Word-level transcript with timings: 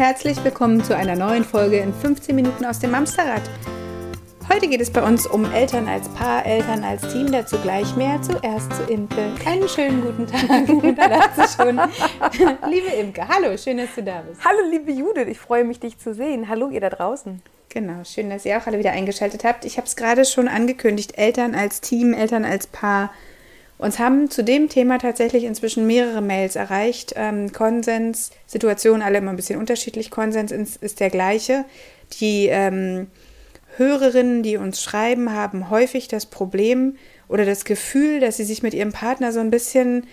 Herzlich 0.00 0.42
willkommen 0.42 0.82
zu 0.82 0.96
einer 0.96 1.14
neuen 1.14 1.44
Folge 1.44 1.76
in 1.76 1.92
15 1.92 2.34
Minuten 2.34 2.64
aus 2.64 2.78
dem 2.78 2.94
Amsterrad. 2.94 3.42
Heute 4.48 4.66
geht 4.66 4.80
es 4.80 4.90
bei 4.90 5.02
uns 5.02 5.26
um 5.26 5.44
Eltern 5.52 5.86
als 5.88 6.08
Paar, 6.08 6.46
Eltern 6.46 6.82
als 6.84 7.02
Team, 7.12 7.30
dazu 7.30 7.58
gleich 7.58 7.94
mehr. 7.96 8.18
Zuerst 8.22 8.72
zu 8.72 8.84
Imke. 8.84 9.30
Einen 9.44 9.68
schönen 9.68 10.00
guten 10.00 10.26
Tag. 10.26 10.66
da 11.36 11.46
schon. 11.46 11.78
liebe 12.70 12.88
Imke, 12.98 13.28
hallo, 13.28 13.54
schön, 13.58 13.76
dass 13.76 13.94
du 13.94 14.02
da 14.02 14.22
bist. 14.22 14.42
Hallo, 14.42 14.60
liebe 14.70 14.90
Judith, 14.90 15.28
ich 15.28 15.38
freue 15.38 15.64
mich, 15.64 15.80
dich 15.80 15.98
zu 15.98 16.14
sehen. 16.14 16.48
Hallo, 16.48 16.70
ihr 16.70 16.80
da 16.80 16.88
draußen. 16.88 17.42
Genau, 17.68 18.02
schön, 18.04 18.30
dass 18.30 18.46
ihr 18.46 18.56
auch 18.56 18.66
alle 18.66 18.78
wieder 18.78 18.92
eingeschaltet 18.92 19.44
habt. 19.44 19.66
Ich 19.66 19.76
habe 19.76 19.86
es 19.86 19.96
gerade 19.96 20.24
schon 20.24 20.48
angekündigt, 20.48 21.18
Eltern 21.18 21.54
als 21.54 21.82
Team, 21.82 22.14
Eltern 22.14 22.46
als 22.46 22.66
Paar. 22.66 23.12
Uns 23.80 23.98
haben 23.98 24.28
zu 24.28 24.44
dem 24.44 24.68
Thema 24.68 24.98
tatsächlich 24.98 25.44
inzwischen 25.44 25.86
mehrere 25.86 26.20
Mails 26.20 26.54
erreicht. 26.54 27.14
Ähm, 27.16 27.50
Konsens, 27.50 28.30
Situation 28.46 29.00
alle 29.00 29.18
immer 29.18 29.30
ein 29.30 29.36
bisschen 29.36 29.58
unterschiedlich. 29.58 30.10
Konsens 30.10 30.52
ist 30.52 31.00
der 31.00 31.08
gleiche. 31.08 31.64
Die 32.20 32.48
ähm, 32.48 33.06
Hörerinnen, 33.78 34.42
die 34.42 34.58
uns 34.58 34.82
schreiben, 34.82 35.32
haben 35.32 35.70
häufig 35.70 36.08
das 36.08 36.26
Problem 36.26 36.96
oder 37.26 37.46
das 37.46 37.64
Gefühl, 37.64 38.20
dass 38.20 38.36
sie 38.36 38.44
sich 38.44 38.62
mit 38.62 38.74
ihrem 38.74 38.92
Partner 38.92 39.32
so 39.32 39.40
ein 39.40 39.50
bisschen, 39.50 40.06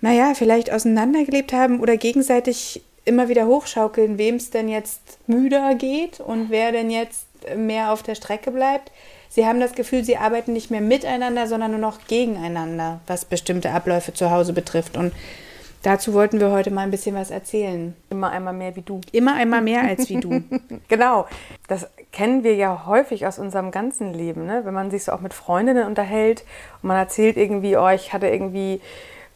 naja, 0.00 0.32
vielleicht 0.34 0.72
auseinandergelebt 0.72 1.52
haben 1.52 1.80
oder 1.80 1.98
gegenseitig 1.98 2.82
immer 3.04 3.28
wieder 3.28 3.46
hochschaukeln, 3.46 4.16
wem 4.16 4.36
es 4.36 4.48
denn 4.48 4.70
jetzt 4.70 5.18
müder 5.26 5.74
geht 5.74 6.20
und 6.20 6.48
wer 6.48 6.72
denn 6.72 6.88
jetzt 6.88 7.26
mehr 7.54 7.92
auf 7.92 8.02
der 8.02 8.14
Strecke 8.14 8.50
bleibt. 8.50 8.90
Sie 9.34 9.44
haben 9.46 9.58
das 9.58 9.72
Gefühl, 9.72 10.04
sie 10.04 10.16
arbeiten 10.16 10.52
nicht 10.52 10.70
mehr 10.70 10.80
miteinander, 10.80 11.48
sondern 11.48 11.72
nur 11.72 11.80
noch 11.80 12.06
gegeneinander, 12.06 13.00
was 13.08 13.24
bestimmte 13.24 13.72
Abläufe 13.72 14.12
zu 14.12 14.30
Hause 14.30 14.52
betrifft. 14.52 14.96
Und 14.96 15.12
dazu 15.82 16.14
wollten 16.14 16.38
wir 16.38 16.52
heute 16.52 16.70
mal 16.70 16.82
ein 16.82 16.92
bisschen 16.92 17.16
was 17.16 17.32
erzählen. 17.32 17.96
Immer 18.10 18.30
einmal 18.30 18.54
mehr 18.54 18.76
wie 18.76 18.82
du. 18.82 19.00
Immer 19.10 19.34
einmal 19.34 19.60
mehr 19.60 19.82
als 19.82 20.08
wie 20.08 20.20
du. 20.20 20.44
genau. 20.88 21.26
Das 21.66 21.88
kennen 22.12 22.44
wir 22.44 22.54
ja 22.54 22.86
häufig 22.86 23.26
aus 23.26 23.40
unserem 23.40 23.72
ganzen 23.72 24.14
Leben, 24.14 24.46
ne? 24.46 24.60
wenn 24.64 24.72
man 24.72 24.92
sich 24.92 25.02
so 25.02 25.10
auch 25.10 25.20
mit 25.20 25.34
Freundinnen 25.34 25.88
unterhält 25.88 26.44
und 26.80 26.86
man 26.86 26.96
erzählt 26.96 27.36
irgendwie, 27.36 27.76
oh, 27.76 27.88
ich 27.88 28.12
hatte 28.12 28.28
irgendwie, 28.28 28.80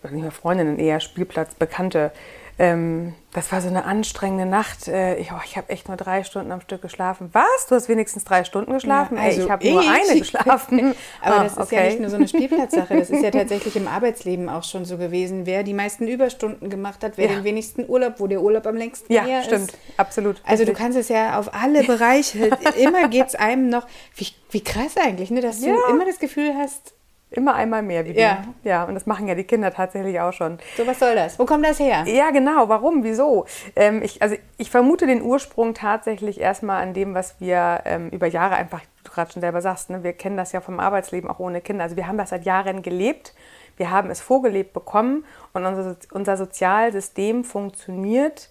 nicht 0.04 0.22
mehr 0.22 0.30
Freundinnen, 0.30 0.78
eher 0.78 1.00
Spielplatz, 1.00 1.56
Bekannte, 1.56 2.12
ähm, 2.58 3.14
das 3.32 3.52
war 3.52 3.60
so 3.60 3.68
eine 3.68 3.84
anstrengende 3.84 4.46
Nacht. 4.46 4.88
Äh, 4.88 5.16
ich, 5.16 5.30
oh, 5.32 5.40
ich 5.44 5.56
habe 5.56 5.68
echt 5.68 5.86
nur 5.86 5.96
drei 5.96 6.24
Stunden 6.24 6.50
am 6.50 6.60
Stück 6.60 6.82
geschlafen. 6.82 7.28
Was? 7.32 7.66
Du 7.68 7.76
hast 7.76 7.88
wenigstens 7.88 8.24
drei 8.24 8.42
Stunden 8.42 8.72
geschlafen? 8.72 9.16
Ja, 9.16 9.22
also 9.22 9.40
Ey, 9.40 9.44
ich 9.44 9.50
habe 9.50 9.70
nur 9.70 9.80
eine 9.80 10.18
geschlafen. 10.18 10.94
Aber 11.22 11.36
ah, 11.36 11.42
das 11.44 11.52
ist 11.52 11.58
okay. 11.58 11.76
ja 11.76 11.84
nicht 11.84 12.00
nur 12.00 12.10
so 12.10 12.16
eine 12.16 12.26
Spielplatzsache. 12.26 12.96
Das 12.96 13.10
ist 13.10 13.22
ja 13.22 13.30
tatsächlich 13.32 13.76
im 13.76 13.86
Arbeitsleben 13.86 14.48
auch 14.48 14.64
schon 14.64 14.86
so 14.86 14.98
gewesen. 14.98 15.46
Wer 15.46 15.62
die 15.62 15.74
meisten 15.74 16.08
Überstunden 16.08 16.68
gemacht 16.68 17.04
hat, 17.04 17.12
wer 17.16 17.28
ja. 17.28 17.34
den 17.36 17.44
wenigsten 17.44 17.88
Urlaub, 17.88 18.14
wo 18.18 18.26
der 18.26 18.42
Urlaub 18.42 18.66
am 18.66 18.76
längsten 18.76 19.12
ja, 19.12 19.22
her 19.22 19.44
stimmt. 19.44 19.68
ist. 19.68 19.78
Absolut. 19.96 20.42
Also 20.44 20.64
du 20.64 20.72
kannst 20.72 20.98
es 20.98 21.08
ja 21.08 21.38
auf 21.38 21.54
alle 21.54 21.84
Bereiche. 21.84 22.50
immer 22.78 23.08
geht 23.08 23.28
es 23.28 23.34
einem 23.36 23.68
noch. 23.68 23.86
Wie, 24.16 24.26
wie 24.50 24.64
krass 24.64 24.96
eigentlich, 24.96 25.30
ne? 25.30 25.42
dass 25.42 25.60
du 25.60 25.68
immer 25.90 26.06
das 26.06 26.18
Gefühl 26.18 26.54
hast, 26.56 26.94
Immer 27.30 27.54
einmal 27.54 27.82
mehr 27.82 28.06
wie 28.06 28.18
ja. 28.18 28.42
Ja, 28.64 28.84
und 28.84 28.94
das 28.94 29.04
machen 29.04 29.28
ja 29.28 29.34
die 29.34 29.44
Kinder 29.44 29.70
tatsächlich 29.70 30.18
auch 30.18 30.32
schon. 30.32 30.58
So, 30.76 30.86
was 30.86 30.98
soll 30.98 31.14
das? 31.14 31.38
Wo 31.38 31.44
kommt 31.44 31.64
das 31.66 31.78
her? 31.78 32.04
Ja, 32.06 32.30
genau. 32.30 32.70
Warum? 32.70 33.04
Wieso? 33.04 33.44
Ähm, 33.76 34.02
ich, 34.02 34.22
also 34.22 34.36
ich 34.56 34.70
vermute 34.70 35.06
den 35.06 35.20
Ursprung 35.20 35.74
tatsächlich 35.74 36.40
erstmal 36.40 36.82
an 36.82 36.94
dem, 36.94 37.14
was 37.14 37.38
wir 37.38 37.82
ähm, 37.84 38.08
über 38.08 38.26
Jahre 38.26 38.54
einfach, 38.54 38.80
du 39.04 39.12
gerade 39.12 39.30
schon 39.30 39.42
selber 39.42 39.60
sagst, 39.60 39.90
ne, 39.90 40.02
wir 40.02 40.14
kennen 40.14 40.38
das 40.38 40.52
ja 40.52 40.62
vom 40.62 40.80
Arbeitsleben 40.80 41.28
auch 41.28 41.38
ohne 41.38 41.60
Kinder. 41.60 41.84
Also 41.84 41.96
wir 41.96 42.06
haben 42.06 42.16
das 42.16 42.30
seit 42.30 42.46
Jahren 42.46 42.80
gelebt. 42.80 43.34
Wir 43.76 43.90
haben 43.90 44.08
es 44.10 44.20
vorgelebt 44.20 44.72
bekommen 44.72 45.24
und 45.52 45.66
unser, 45.66 45.96
unser 46.12 46.36
Sozialsystem 46.36 47.44
funktioniert 47.44 48.48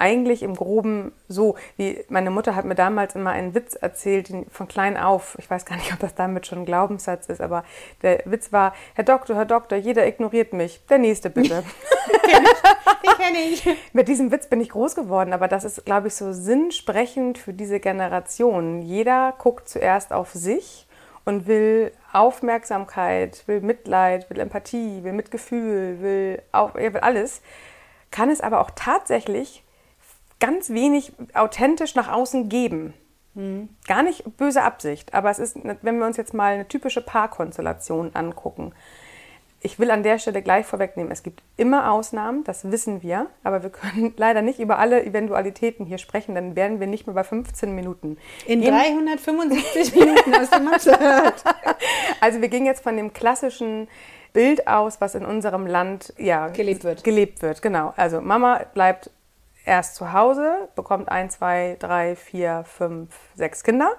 eigentlich 0.00 0.42
im 0.42 0.54
Groben 0.56 1.12
so, 1.28 1.56
wie 1.76 2.04
meine 2.08 2.30
Mutter 2.30 2.56
hat 2.56 2.64
mir 2.64 2.74
damals 2.74 3.14
immer 3.14 3.30
einen 3.30 3.54
Witz 3.54 3.74
erzählt, 3.74 4.32
von 4.50 4.66
klein 4.66 4.96
auf. 4.96 5.36
Ich 5.38 5.48
weiß 5.50 5.64
gar 5.64 5.76
nicht, 5.76 5.92
ob 5.92 5.98
das 6.00 6.14
damit 6.14 6.46
schon 6.46 6.60
ein 6.60 6.64
Glaubenssatz 6.64 7.26
ist, 7.26 7.40
aber 7.40 7.64
der 8.02 8.22
Witz 8.24 8.52
war: 8.52 8.74
Herr 8.94 9.04
Doktor, 9.04 9.36
Herr 9.36 9.44
Doktor, 9.44 9.76
jeder 9.76 10.06
ignoriert 10.06 10.52
mich. 10.52 10.80
Der 10.88 10.98
nächste 10.98 11.30
bitte. 11.30 11.62
Den 13.02 13.12
kenne 13.16 13.38
ich. 13.38 13.68
Mit 13.92 14.08
diesem 14.08 14.32
Witz 14.32 14.46
bin 14.46 14.60
ich 14.60 14.70
groß 14.70 14.94
geworden, 14.94 15.32
aber 15.32 15.48
das 15.48 15.64
ist, 15.64 15.84
glaube 15.84 16.08
ich, 16.08 16.14
so 16.14 16.32
sinnsprechend 16.32 17.38
für 17.38 17.52
diese 17.52 17.80
Generation. 17.80 18.82
Jeder 18.82 19.34
guckt 19.38 19.68
zuerst 19.68 20.12
auf 20.12 20.32
sich 20.32 20.86
und 21.24 21.46
will 21.46 21.92
Aufmerksamkeit, 22.12 23.42
will 23.46 23.60
Mitleid, 23.60 24.30
will 24.30 24.40
Empathie, 24.40 25.04
will 25.04 25.12
Mitgefühl, 25.12 26.00
will, 26.00 26.42
auf, 26.52 26.74
er 26.74 26.94
will 26.94 27.00
alles, 27.00 27.42
kann 28.10 28.30
es 28.30 28.40
aber 28.40 28.60
auch 28.60 28.70
tatsächlich 28.74 29.62
ganz 30.40 30.70
wenig 30.70 31.12
authentisch 31.34 31.94
nach 31.94 32.10
außen 32.10 32.48
geben. 32.48 32.94
Mhm. 33.34 33.68
Gar 33.86 34.02
nicht 34.02 34.36
böse 34.36 34.62
Absicht, 34.62 35.14
aber 35.14 35.30
es 35.30 35.38
ist, 35.38 35.56
wenn 35.82 35.98
wir 35.98 36.06
uns 36.06 36.16
jetzt 36.16 36.34
mal 36.34 36.54
eine 36.54 36.66
typische 36.66 37.00
Paarkonstellation 37.00 38.10
angucken. 38.14 38.72
Ich 39.62 39.78
will 39.78 39.90
an 39.90 40.02
der 40.02 40.18
Stelle 40.18 40.40
gleich 40.40 40.64
vorwegnehmen, 40.64 41.12
es 41.12 41.22
gibt 41.22 41.42
immer 41.58 41.92
Ausnahmen, 41.92 42.44
das 42.44 42.70
wissen 42.70 43.02
wir, 43.02 43.26
aber 43.44 43.62
wir 43.62 43.68
können 43.68 44.14
leider 44.16 44.40
nicht 44.40 44.58
über 44.58 44.78
alle 44.78 45.04
Eventualitäten 45.04 45.84
hier 45.84 45.98
sprechen, 45.98 46.34
dann 46.34 46.56
wären 46.56 46.80
wir 46.80 46.86
nicht 46.86 47.06
mehr 47.06 47.14
bei 47.14 47.24
15 47.24 47.74
Minuten. 47.74 48.16
In 48.46 48.62
gehen, 48.62 48.74
375 48.74 49.94
Minuten 49.96 50.34
aus 50.34 50.50
dem 50.50 50.66
gehört. 50.66 51.44
Also 52.22 52.42
wir 52.42 52.48
gehen 52.48 52.66
jetzt 52.66 52.82
von 52.82 52.96
dem 52.96 53.14
klassischen 53.14 53.88
Bild 54.34 54.66
aus, 54.66 55.00
was 55.00 55.14
in 55.14 55.24
unserem 55.24 55.66
Land 55.66 56.12
ja, 56.18 56.48
gelebt 56.48 56.84
wird. 56.84 57.02
Gelebt 57.02 57.40
wird, 57.40 57.62
genau. 57.62 57.94
Also 57.96 58.20
Mama 58.20 58.60
bleibt 58.74 59.10
erst 59.64 59.94
zu 59.94 60.12
Hause, 60.12 60.68
bekommt 60.74 61.08
ein, 61.08 61.30
zwei, 61.30 61.76
drei, 61.78 62.16
vier, 62.16 62.64
fünf, 62.66 63.14
sechs 63.34 63.62
Kinder. 63.62 63.96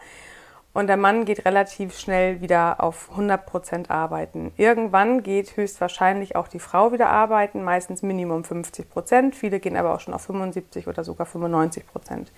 Und 0.74 0.88
der 0.88 0.98
Mann 0.98 1.26
geht 1.26 1.46
relativ 1.46 1.98
schnell 2.00 2.40
wieder 2.40 2.82
auf 2.82 3.10
100 3.12 3.46
Prozent 3.46 3.92
arbeiten. 3.92 4.54
Irgendwann 4.56 5.22
geht 5.22 5.58
höchstwahrscheinlich 5.58 6.38
auch 6.38 6.48
die 6.48 6.60
Frau 6.60 6.94
wieder 6.94 7.10
arbeiten, 7.10 7.62
meistens 7.62 8.04
Minimum 8.04 8.46
50 8.46 8.90
Prozent. 8.90 9.36
Viele 9.36 9.60
gehen 9.60 9.76
aber 9.76 9.94
auch 9.94 10.00
schon 10.00 10.14
auf 10.14 10.22
75 10.22 10.88
oder 10.88 11.04
sogar 11.04 11.26
95 11.26 11.86
Prozent. 11.88 12.32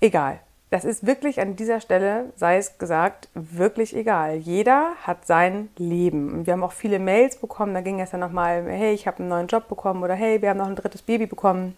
Egal. 0.00 0.40
Das 0.68 0.84
ist 0.84 1.06
wirklich 1.06 1.40
an 1.40 1.56
dieser 1.56 1.80
Stelle, 1.80 2.32
sei 2.36 2.56
es 2.56 2.78
gesagt, 2.78 3.28
wirklich 3.32 3.94
egal. 3.96 4.36
Jeder 4.36 4.92
hat 5.02 5.26
sein 5.26 5.68
Leben. 5.78 6.46
Wir 6.46 6.52
haben 6.52 6.64
auch 6.64 6.72
viele 6.72 6.98
Mails 6.98 7.36
bekommen, 7.36 7.74
da 7.74 7.80
ging 7.80 8.00
es 8.00 8.10
dann 8.10 8.20
nochmal, 8.20 8.64
hey, 8.66 8.92
ich 8.92 9.06
habe 9.06 9.20
einen 9.20 9.28
neuen 9.28 9.46
Job 9.46 9.68
bekommen 9.68 10.02
oder 10.02 10.14
hey, 10.14 10.42
wir 10.42 10.50
haben 10.50 10.58
noch 10.58 10.66
ein 10.66 10.76
drittes 10.76 11.02
Baby 11.02 11.26
bekommen 11.26 11.76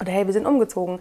oder 0.00 0.12
hey, 0.12 0.26
wir 0.26 0.32
sind 0.32 0.46
umgezogen. 0.46 1.00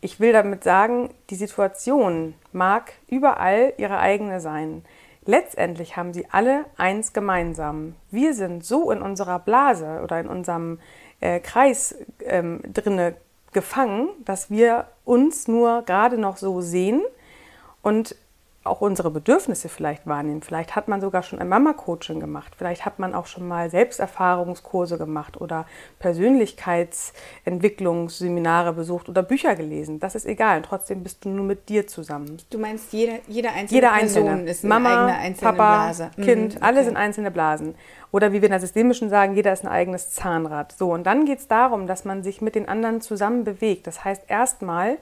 Ich 0.00 0.20
will 0.20 0.32
damit 0.32 0.62
sagen, 0.62 1.10
die 1.30 1.36
Situation 1.36 2.34
mag 2.52 2.92
überall 3.08 3.72
ihre 3.78 3.98
eigene 3.98 4.40
sein. 4.40 4.84
Letztendlich 5.24 5.96
haben 5.96 6.12
sie 6.12 6.26
alle 6.30 6.66
eins 6.76 7.12
gemeinsam. 7.12 7.96
Wir 8.10 8.34
sind 8.34 8.64
so 8.64 8.90
in 8.90 9.02
unserer 9.02 9.40
Blase 9.40 10.00
oder 10.02 10.20
in 10.20 10.28
unserem 10.28 10.78
äh, 11.20 11.40
Kreis 11.40 11.96
ähm, 12.20 12.60
drinne 12.72 13.16
gefangen, 13.52 14.10
dass 14.24 14.50
wir 14.50 14.86
uns 15.04 15.48
nur 15.48 15.82
gerade 15.82 16.18
noch 16.18 16.36
so 16.36 16.60
sehen 16.60 17.02
und 17.82 18.14
auch 18.66 18.80
unsere 18.80 19.10
Bedürfnisse 19.10 19.68
vielleicht 19.68 20.06
wahrnehmen. 20.06 20.42
Vielleicht 20.42 20.76
hat 20.76 20.88
man 20.88 21.00
sogar 21.00 21.22
schon 21.22 21.38
ein 21.38 21.48
Mama-Coaching 21.48 22.20
gemacht. 22.20 22.52
Vielleicht 22.56 22.84
hat 22.84 22.98
man 22.98 23.14
auch 23.14 23.26
schon 23.26 23.48
mal 23.48 23.70
Selbsterfahrungskurse 23.70 24.98
gemacht 24.98 25.40
oder 25.40 25.66
Persönlichkeitsentwicklungsseminare 25.98 28.72
besucht 28.72 29.08
oder 29.08 29.22
Bücher 29.22 29.56
gelesen. 29.56 30.00
Das 30.00 30.14
ist 30.14 30.26
egal. 30.26 30.58
Und 30.58 30.66
trotzdem 30.66 31.02
bist 31.02 31.24
du 31.24 31.28
nur 31.28 31.44
mit 31.44 31.68
dir 31.68 31.86
zusammen. 31.86 32.38
Du 32.50 32.58
meinst, 32.58 32.92
jede, 32.92 33.20
jede 33.28 33.50
einzelne 33.50 33.80
jede 33.80 33.88
Person 33.88 34.28
einzelne. 34.28 34.50
ist 34.50 34.64
eine 34.64 34.74
Mama, 34.74 34.90
eigene 34.90 35.18
einzelne 35.18 35.52
Papa, 35.52 35.84
Blase. 35.84 36.10
Kind, 36.20 36.56
mhm, 36.56 36.62
alle 36.62 36.84
sind 36.84 36.96
einzelne 36.96 37.30
Blasen. 37.30 37.74
Oder 38.12 38.32
wie 38.32 38.40
wir 38.40 38.46
in 38.46 38.52
der 38.52 38.60
Systemischen 38.60 39.10
sagen, 39.10 39.34
jeder 39.34 39.52
ist 39.52 39.64
ein 39.64 39.70
eigenes 39.70 40.10
Zahnrad. 40.10 40.72
So, 40.72 40.92
und 40.92 41.04
dann 41.04 41.24
geht 41.24 41.40
es 41.40 41.48
darum, 41.48 41.86
dass 41.86 42.04
man 42.04 42.22
sich 42.22 42.40
mit 42.40 42.54
den 42.54 42.68
anderen 42.68 43.00
zusammen 43.00 43.44
bewegt. 43.44 43.86
Das 43.86 44.04
heißt, 44.04 44.24
erstmal 44.28 44.98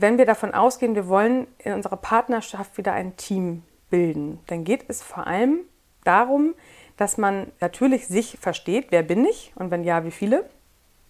wenn 0.00 0.16
wir 0.16 0.26
davon 0.26 0.54
ausgehen, 0.54 0.94
wir 0.94 1.08
wollen 1.08 1.46
in 1.58 1.72
unserer 1.72 1.96
Partnerschaft 1.96 2.78
wieder 2.78 2.92
ein 2.92 3.16
Team 3.16 3.64
bilden, 3.90 4.38
dann 4.46 4.64
geht 4.64 4.84
es 4.88 5.02
vor 5.02 5.26
allem 5.26 5.60
darum, 6.04 6.54
dass 6.96 7.18
man 7.18 7.50
natürlich 7.60 8.06
sich 8.06 8.38
versteht, 8.40 8.86
wer 8.90 9.02
bin 9.02 9.24
ich 9.24 9.52
und 9.56 9.70
wenn 9.70 9.84
ja, 9.84 10.04
wie 10.04 10.10
viele. 10.10 10.48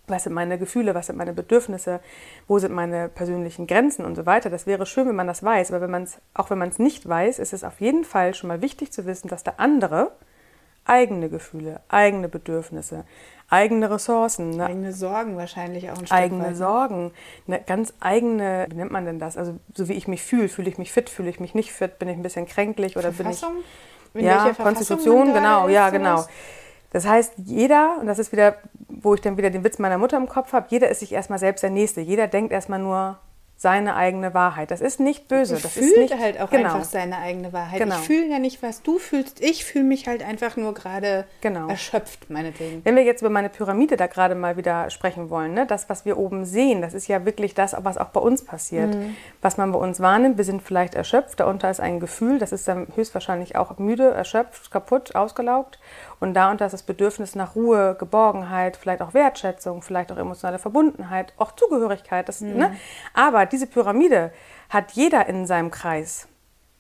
Was 0.07 0.25
sind 0.25 0.33
meine 0.33 0.59
Gefühle, 0.59 0.95
was 0.95 1.09
sind 1.09 1.17
meine 1.17 1.35
Bedürfnisse, 1.35 2.01
wo 2.47 2.59
sind 2.59 2.73
meine 2.73 3.11
persönlichen 3.11 3.67
Grenzen 3.67 4.07
und 4.07 4.15
so 4.15 4.25
weiter. 4.25 4.49
Das 4.49 4.67
wäre 4.67 4.87
schön, 4.87 5.07
wenn 5.07 5.17
man 5.17 5.27
das 5.27 5.43
weiß, 5.43 5.71
aber 5.71 5.83
wenn 5.83 5.91
man's, 5.91 6.19
auch 6.33 6.49
wenn 6.49 6.57
man 6.57 6.71
es 6.71 6.79
nicht 6.79 7.07
weiß, 7.07 7.39
ist 7.39 7.53
es 7.53 7.63
auf 7.63 7.83
jeden 7.83 8.05
Fall 8.05 8.33
schon 8.33 8.49
mal 8.49 8.63
wichtig 8.63 8.91
zu 8.91 9.05
wissen, 9.05 9.29
dass 9.29 9.45
der 9.45 9.61
andere 9.61 10.13
eigene 10.89 11.29
Gefühle, 11.29 11.81
eigene 11.89 12.29
Bedürfnisse, 12.29 13.05
eigene 13.49 13.91
Ressourcen. 13.91 14.51
Ne? 14.51 14.67
Eigene 14.67 14.93
Sorgen 14.93 15.37
wahrscheinlich 15.37 15.91
auch 15.91 15.99
ein 15.99 16.07
Stück 16.07 16.13
Eigene 16.13 16.45
weit. 16.45 16.51
Ne? 16.51 16.57
Sorgen, 16.57 17.13
eine 17.47 17.61
ganz 17.61 17.93
eigene, 18.01 18.67
wie 18.71 18.77
nennt 18.77 18.91
man 18.91 19.05
denn 19.05 19.19
das? 19.19 19.37
Also 19.37 19.59
so 19.75 19.89
wie 19.89 19.95
ich 19.95 20.09
mich 20.09 20.23
fühle, 20.23 20.49
fühle 20.49 20.69
ich 20.69 20.79
mich 20.79 20.93
fit, 20.93 21.11
fühle 21.11 21.31
ich 21.31 21.41
mich 21.41 21.55
nicht 21.55 21.73
fit, 21.73 21.99
bin 21.99 22.09
ich 22.09 22.17
ein 22.17 22.23
bisschen 22.23 22.47
kränklich 22.47 22.97
oder 22.97 23.13
Verfassung? 23.13 23.53
bin 23.53 23.63
ich... 23.63 23.65
In 24.15 24.25
ja, 24.25 24.53
Konstitution, 24.55 25.35
genau, 25.35 25.69
ja, 25.69 25.91
genau. 25.91 26.25
Das 26.91 27.07
heißt, 27.07 27.35
jeder, 27.37 27.99
und 28.01 28.07
das 28.07 28.19
ist 28.19 28.33
wieder, 28.33 28.57
wo 28.89 29.15
ich 29.15 29.21
dann 29.21 29.37
wieder 29.37 29.51
den 29.51 29.63
Witz 29.63 29.79
meiner 29.79 29.99
Mutter 29.99 30.17
im 30.17 30.29
Kopf 30.29 30.53
habe, 30.55 30.67
jeder 30.71 30.89
ist 30.89 31.01
sich 31.01 31.13
erstmal 31.13 31.39
selbst 31.39 31.63
der 31.63 31.71
Nächste. 31.71 32.01
Jeder 32.01 32.27
denkt 32.27 32.51
erstmal 32.51 32.79
nur, 32.79 33.19
seine 33.61 33.97
eigene 33.97 34.35
Wahrheit. 34.35 34.71
Das 34.71 34.81
ist 34.81 35.01
nicht 35.01 35.27
böse. 35.27 35.59
Das 35.61 35.73
fühlt 35.73 35.87
ist 35.87 35.99
nicht, 35.99 36.17
halt 36.17 36.41
auch 36.41 36.49
genau. 36.49 36.75
einfach 36.75 36.85
seine 36.85 37.19
eigene 37.19 37.53
Wahrheit. 37.53 37.81
Genau. 37.81 37.97
Ich 37.97 38.03
fühle 38.03 38.27
ja 38.29 38.39
nicht, 38.39 38.63
was 38.63 38.83
du 38.83 39.01
fühlst. 39.01 39.41
Ich 39.41 39.65
fühle 39.65 39.83
mich 39.83 40.07
halt 40.07 40.23
einfach 40.23 40.57
nur 40.57 40.75
gerade 40.75 41.27
Genau. 41.41 41.69
erschöpft, 41.69 42.31
meinetwegen. 42.31 42.85
Wenn 42.85 42.95
wir 42.95 43.03
jetzt 43.03 43.21
über 43.21 43.31
meine 43.31 43.49
Pyramide 43.49 43.97
da 43.97 44.07
gerade 44.07 44.37
mal 44.37 44.57
wieder 44.57 44.91
sprechen 44.91 45.29
wollen, 45.29 45.55
ne, 45.55 45.67
das, 45.67 45.89
was 45.89 46.05
wir 46.05 46.19
oben 46.19 46.45
sehen, 46.45 46.81
das 46.83 46.95
ist 46.95 47.09
ja 47.09 47.25
wirklich 47.25 47.53
das, 47.55 47.75
was 47.77 47.99
auch 47.99 48.11
bei 48.11 48.21
uns 48.21 48.45
passiert. 48.45 48.97
Was 49.43 49.57
man 49.57 49.73
bei 49.73 49.79
uns 49.81 49.99
wahrnimmt, 49.99 50.39
wir 50.39 50.45
sind 50.45 50.63
vielleicht 50.63 50.95
erschöpft, 50.95 51.41
darunter 51.41 51.69
ist 51.69 51.81
ein 51.81 51.99
Gefühl, 51.99 52.39
das 52.39 52.53
ist 52.53 52.69
dann 52.69 52.87
höchstwahrscheinlich 52.95 53.57
auch 53.57 53.77
müde, 53.79 54.09
erschöpft, 54.09 54.71
kaputt, 54.71 55.17
ausgelaugt. 55.17 55.81
Und 56.21 56.35
darunter 56.35 56.67
ist 56.67 56.73
das 56.73 56.83
Bedürfnis 56.83 57.35
nach 57.35 57.55
Ruhe, 57.55 57.97
Geborgenheit, 57.99 58.77
vielleicht 58.77 59.03
auch 59.03 59.15
Wertschätzung, 59.15 59.83
vielleicht 59.83 60.11
auch 60.11 60.17
emotionale 60.17 60.59
Verbundenheit, 60.59 61.33
auch 61.37 61.53
Zugehörigkeit. 61.53 62.29
Das, 62.29 62.41
ne? 62.41 62.77
Aber 63.15 63.47
diese 63.47 63.67
Pyramide 63.67 64.33
hat 64.69 64.93
jeder 64.93 65.27
in 65.27 65.47
seinem 65.47 65.71
Kreis. 65.71 66.27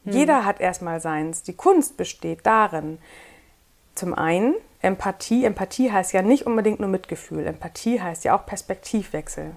Jeder 0.04 0.44
hat 0.44 0.60
erstmal 0.60 1.00
seins. 1.00 1.42
Die 1.42 1.54
Kunst 1.54 1.96
besteht 1.96 2.46
darin, 2.46 2.98
zum 3.94 4.14
einen 4.14 4.54
Empathie. 4.80 5.44
Empathie 5.44 5.92
heißt 5.92 6.12
ja 6.12 6.22
nicht 6.22 6.46
unbedingt 6.46 6.80
nur 6.80 6.88
Mitgefühl. 6.88 7.46
Empathie 7.46 8.00
heißt 8.00 8.24
ja 8.24 8.36
auch 8.36 8.46
Perspektivwechsel. 8.46 9.52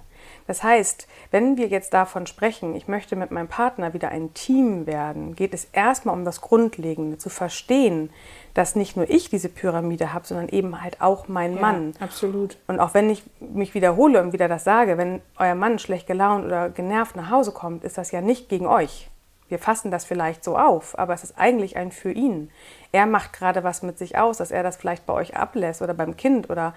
Das 0.47 0.63
heißt, 0.63 1.07
wenn 1.31 1.57
wir 1.57 1.67
jetzt 1.67 1.93
davon 1.93 2.27
sprechen, 2.27 2.75
ich 2.75 2.87
möchte 2.87 3.15
mit 3.15 3.31
meinem 3.31 3.47
Partner 3.47 3.93
wieder 3.93 4.09
ein 4.09 4.33
Team 4.33 4.85
werden, 4.85 5.35
geht 5.35 5.53
es 5.53 5.65
erstmal 5.71 6.15
um 6.15 6.25
das 6.25 6.41
Grundlegende, 6.41 7.17
zu 7.17 7.29
verstehen, 7.29 8.09
dass 8.53 8.75
nicht 8.75 8.97
nur 8.97 9.09
ich 9.09 9.29
diese 9.29 9.49
Pyramide 9.49 10.13
habe, 10.13 10.27
sondern 10.27 10.49
eben 10.49 10.81
halt 10.81 11.01
auch 11.01 11.27
mein 11.27 11.59
Mann. 11.59 11.93
absolut. 11.99 12.57
Und 12.67 12.79
auch 12.79 12.93
wenn 12.93 13.09
ich 13.09 13.23
mich 13.39 13.73
wiederhole 13.73 14.21
und 14.21 14.33
wieder 14.33 14.47
das 14.47 14.63
sage, 14.63 14.97
wenn 14.97 15.21
euer 15.37 15.55
Mann 15.55 15.79
schlecht 15.79 16.07
gelaunt 16.07 16.45
oder 16.45 16.69
genervt 16.69 17.15
nach 17.15 17.29
Hause 17.29 17.51
kommt, 17.51 17.83
ist 17.83 17.97
das 17.97 18.11
ja 18.11 18.21
nicht 18.21 18.49
gegen 18.49 18.67
euch. 18.67 19.09
Wir 19.51 19.59
fassen 19.59 19.91
das 19.91 20.05
vielleicht 20.05 20.45
so 20.45 20.57
auf, 20.57 20.97
aber 20.97 21.13
es 21.13 21.25
ist 21.25 21.37
eigentlich 21.37 21.75
ein 21.75 21.91
für 21.91 22.11
ihn. 22.11 22.49
Er 22.93 23.05
macht 23.05 23.33
gerade 23.33 23.65
was 23.65 23.81
mit 23.83 23.97
sich 23.97 24.17
aus, 24.17 24.37
dass 24.37 24.49
er 24.49 24.63
das 24.63 24.77
vielleicht 24.77 25.05
bei 25.05 25.13
euch 25.13 25.35
ablässt 25.35 25.81
oder 25.81 25.93
beim 25.93 26.15
Kind 26.15 26.49
oder 26.49 26.73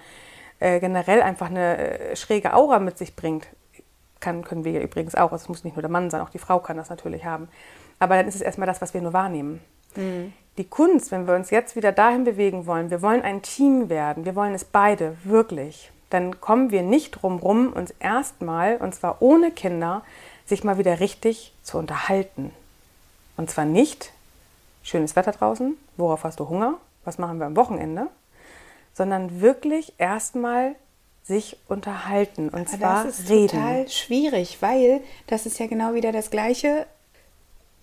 äh, 0.59 0.79
generell 0.79 1.21
einfach 1.21 1.49
eine 1.49 1.77
äh, 1.77 2.15
schräge 2.15 2.53
Aura 2.53 2.79
mit 2.79 2.97
sich 2.97 3.15
bringt. 3.15 3.47
Kann, 4.19 4.43
können 4.43 4.63
wir 4.63 4.71
ja 4.71 4.81
übrigens 4.81 5.15
auch. 5.15 5.31
Es 5.33 5.49
muss 5.49 5.63
nicht 5.63 5.75
nur 5.75 5.81
der 5.81 5.91
Mann 5.91 6.09
sein, 6.09 6.21
auch 6.21 6.29
die 6.29 6.39
Frau 6.39 6.59
kann 6.59 6.77
das 6.77 6.89
natürlich 6.89 7.25
haben. 7.25 7.49
Aber 7.99 8.15
dann 8.15 8.27
ist 8.27 8.35
es 8.35 8.41
erstmal 8.41 8.67
das, 8.67 8.81
was 8.81 8.93
wir 8.93 9.01
nur 9.01 9.13
wahrnehmen. 9.13 9.61
Die 10.57 10.63
Kunst, 10.65 11.11
wenn 11.11 11.27
wir 11.27 11.35
uns 11.35 11.49
jetzt 11.49 11.75
wieder 11.75 11.91
dahin 11.91 12.23
bewegen 12.23 12.65
wollen, 12.65 12.89
wir 12.89 13.01
wollen 13.01 13.21
ein 13.21 13.41
Team 13.41 13.89
werden, 13.89 14.25
wir 14.25 14.35
wollen 14.35 14.53
es 14.53 14.63
beide, 14.63 15.17
wirklich, 15.23 15.91
dann 16.09 16.39
kommen 16.39 16.71
wir 16.71 16.81
nicht 16.81 17.11
drum 17.11 17.39
rum, 17.39 17.73
uns 17.73 17.93
erstmal, 17.99 18.77
und 18.77 18.95
zwar 18.95 19.21
ohne 19.21 19.51
Kinder, 19.51 20.03
sich 20.45 20.63
mal 20.63 20.77
wieder 20.77 20.99
richtig 20.99 21.53
zu 21.63 21.77
unterhalten. 21.77 22.51
Und 23.37 23.49
zwar 23.49 23.65
nicht, 23.65 24.11
schönes 24.83 25.15
Wetter 25.15 25.31
draußen, 25.31 25.75
worauf 25.97 26.23
hast 26.23 26.39
du 26.39 26.47
Hunger, 26.47 26.75
was 27.03 27.17
machen 27.17 27.39
wir 27.39 27.47
am 27.47 27.55
Wochenende, 27.55 28.07
sondern 28.95 29.41
wirklich 29.41 29.93
erstmal 29.97 30.75
sich 31.23 31.57
unterhalten 31.67 32.49
und 32.49 32.67
Aber 32.67 32.77
zwar 32.77 33.03
das 33.05 33.19
ist 33.19 33.29
reden. 33.29 33.47
total 33.49 33.89
schwierig, 33.89 34.57
weil 34.61 35.01
das 35.27 35.45
ist 35.45 35.59
ja 35.59 35.67
genau 35.67 35.93
wieder 35.93 36.11
das 36.11 36.29
Gleiche. 36.29 36.85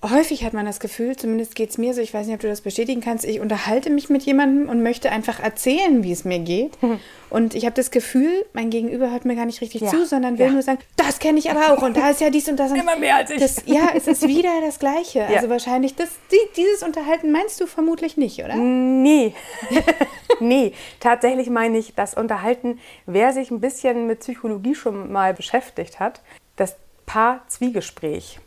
Häufig 0.05 0.45
hat 0.45 0.53
man 0.53 0.67
das 0.67 0.81
Gefühl, 0.81 1.17
zumindest 1.17 1.55
geht 1.55 1.71
es 1.71 1.79
mir 1.79 1.95
so, 1.95 2.01
ich 2.01 2.13
weiß 2.13 2.27
nicht, 2.27 2.35
ob 2.35 2.41
du 2.41 2.49
das 2.49 2.61
bestätigen 2.61 3.01
kannst, 3.01 3.25
ich 3.25 3.39
unterhalte 3.39 3.89
mich 3.89 4.09
mit 4.11 4.23
jemandem 4.25 4.69
und 4.69 4.83
möchte 4.83 5.13
einfach 5.13 5.39
erzählen, 5.39 6.03
wie 6.03 6.11
es 6.11 6.25
mir 6.25 6.41
geht. 6.41 6.73
Und 7.31 7.55
ich 7.55 7.65
habe 7.65 7.75
das 7.75 7.91
Gefühl, 7.91 8.45
mein 8.53 8.69
Gegenüber 8.69 9.11
hört 9.11 9.25
mir 9.25 9.35
gar 9.35 9.47
nicht 9.47 9.63
richtig 9.63 9.81
Ja, 9.81 9.89
zu, 9.89 10.05
sondern 10.05 10.39
will 10.39 10.47
ja. 10.47 10.53
nur 10.53 10.61
sagen, 10.61 10.81
das 10.97 11.19
kenne 11.19 11.39
ich 11.39 11.51
aber 11.51 11.73
auch 11.73 11.81
und 11.81 11.97
da 11.97 12.11
ist 12.11 12.21
ja 12.21 12.29
dies 12.29 12.47
und 12.47 12.59
das. 12.59 12.73
Und 12.73 12.77
Immer 12.81 12.97
mehr 12.97 13.17
als 13.17 13.31
ich. 13.31 13.41
Das, 13.41 13.63
ja, 13.65 13.89
es 13.97 14.07
ist 14.07 14.29
wieder 14.29 14.51
das 14.63 14.79
Gleiche. 14.79 15.21
Ja. 15.21 15.37
Also 15.37 15.49
wahrscheinlich, 15.49 15.95
das, 15.95 16.11
die, 16.31 16.37
dieses 16.59 16.83
Unterhalten 16.83 17.33
meinst 17.33 17.59
du 17.59 17.67
vermutlich 17.67 18.19
nicht, 18.19 18.39
oder? 18.45 18.55
Nee. 18.57 19.33
nee, 20.41 20.73
tatsächlich 21.01 21.51
meine 21.51 21.79
ich 21.79 21.95
das 21.95 22.15
Unterhalten, 22.15 22.79
wer 23.07 23.33
sich 23.33 23.51
ein 23.51 23.61
bisschen 23.61 24.07
mit 24.07 24.21
Psychologie 24.21 24.75
schon 24.75 25.13
mal 25.13 25.35
beschäftigt 25.35 26.01
hat, 26.01 26.23
das 26.57 26.77
Paar-Zwiegespräch. 27.07 28.41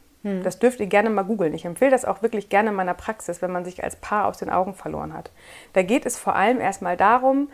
Das 0.43 0.57
dürft 0.57 0.79
ihr 0.79 0.87
gerne 0.87 1.11
mal 1.11 1.21
googeln. 1.21 1.53
Ich 1.53 1.65
empfehle 1.65 1.91
das 1.91 2.03
auch 2.03 2.23
wirklich 2.23 2.49
gerne 2.49 2.69
in 2.69 2.75
meiner 2.75 2.95
Praxis, 2.95 3.43
wenn 3.43 3.51
man 3.51 3.63
sich 3.63 3.83
als 3.83 3.95
Paar 3.95 4.25
aus 4.25 4.39
den 4.39 4.49
Augen 4.49 4.73
verloren 4.73 5.13
hat. 5.13 5.29
Da 5.73 5.83
geht 5.83 6.07
es 6.07 6.17
vor 6.17 6.35
allem 6.35 6.59
erstmal 6.59 6.97
darum, 6.97 7.47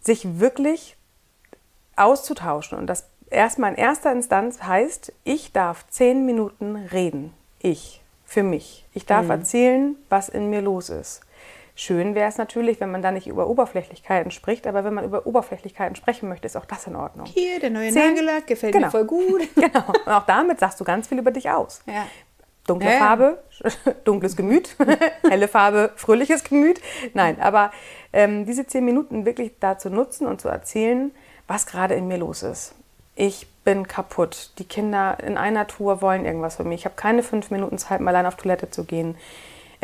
sich 0.00 0.40
wirklich 0.40 0.96
auszutauschen. 1.94 2.76
Und 2.76 2.88
das 2.88 3.08
erstmal 3.30 3.70
in 3.70 3.76
erster 3.76 4.10
Instanz 4.10 4.64
heißt, 4.64 5.12
ich 5.22 5.52
darf 5.52 5.86
zehn 5.88 6.26
Minuten 6.26 6.74
reden. 6.74 7.32
Ich, 7.60 8.02
für 8.24 8.42
mich. 8.42 8.84
Ich 8.92 9.06
darf 9.06 9.28
erzählen, 9.28 9.94
was 10.08 10.28
in 10.28 10.50
mir 10.50 10.60
los 10.60 10.90
ist. 10.90 11.20
Schön 11.76 12.14
wäre 12.14 12.28
es 12.28 12.38
natürlich, 12.38 12.80
wenn 12.80 12.90
man 12.92 13.02
da 13.02 13.10
nicht 13.10 13.26
über 13.26 13.48
Oberflächlichkeiten 13.48 14.30
spricht, 14.30 14.66
aber 14.68 14.84
wenn 14.84 14.94
man 14.94 15.04
über 15.04 15.26
Oberflächlichkeiten 15.26 15.96
sprechen 15.96 16.28
möchte, 16.28 16.46
ist 16.46 16.56
auch 16.56 16.66
das 16.66 16.86
in 16.86 16.94
Ordnung. 16.94 17.26
Hier, 17.26 17.58
der 17.58 17.70
neue 17.70 17.90
Zehn- 17.90 18.14
Nagellack 18.14 18.46
gefällt 18.46 18.72
Genau. 18.74 18.86
mir 18.86 18.90
voll 18.92 19.04
gut. 19.04 19.42
Genau. 19.56 19.82
Und 20.06 20.12
auch 20.12 20.26
damit 20.26 20.60
sagst 20.60 20.78
du 20.80 20.84
ganz 20.84 21.08
viel 21.08 21.18
über 21.18 21.32
dich 21.32 21.50
aus. 21.50 21.82
Ja. 21.86 22.06
Dunkle 22.66 22.88
Ja, 22.88 22.94
ja. 22.94 22.98
Farbe, 23.00 23.42
dunkles 24.04 24.36
Gemüt, 24.36 24.76
helle 25.28 25.48
Farbe, 25.48 25.90
fröhliches 25.96 26.44
Gemüt. 26.44 26.80
Nein, 27.12 27.38
aber 27.40 27.72
ähm, 28.12 28.46
diese 28.46 28.66
zehn 28.66 28.84
Minuten 28.84 29.26
wirklich 29.26 29.52
dazu 29.60 29.90
nutzen 29.90 30.26
und 30.26 30.40
zu 30.40 30.48
erzählen, 30.48 31.10
was 31.48 31.66
gerade 31.66 31.94
in 31.94 32.06
mir 32.08 32.16
los 32.18 32.42
ist. 32.42 32.74
Ich 33.16 33.46
bin 33.64 33.86
kaputt. 33.86 34.52
Die 34.58 34.64
Kinder 34.64 35.18
in 35.24 35.36
einer 35.36 35.66
Tour 35.66 36.00
wollen 36.02 36.24
irgendwas 36.24 36.56
von 36.56 36.68
mir. 36.68 36.74
Ich 36.74 36.84
habe 36.84 36.94
keine 36.96 37.22
fünf 37.22 37.50
Minuten 37.50 37.78
Zeit, 37.78 38.00
mal 38.00 38.10
allein 38.14 38.26
auf 38.26 38.36
Toilette 38.36 38.70
zu 38.70 38.84
gehen. 38.84 39.16